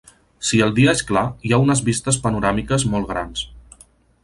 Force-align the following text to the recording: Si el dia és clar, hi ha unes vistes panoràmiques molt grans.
Si 0.51 0.61
el 0.67 0.71
dia 0.79 0.95
és 0.99 1.03
clar, 1.09 1.23
hi 1.43 1.51
ha 1.51 1.59
unes 1.65 1.83
vistes 1.91 2.19
panoràmiques 2.25 2.89
molt 2.95 3.09
grans. 3.13 3.47